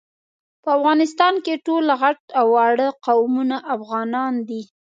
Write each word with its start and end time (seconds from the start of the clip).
په 0.63 0.69
افغانستان 0.77 1.33
کي 1.45 1.53
ټول 1.65 1.85
غټ 2.01 2.19
او 2.39 2.47
واړه 2.55 2.87
قومونه 3.05 3.57
افغانان 3.75 4.33
دي 4.49 4.61